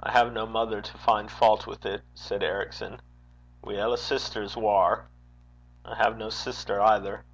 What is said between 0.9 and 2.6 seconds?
find fault with it,' said